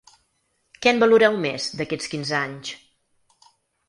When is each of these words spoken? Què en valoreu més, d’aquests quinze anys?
Què 0.85 0.93
en 0.93 1.01
valoreu 1.03 1.37
més, 1.43 1.67
d’aquests 1.81 2.09
quinze 2.13 2.33
anys? 2.39 2.73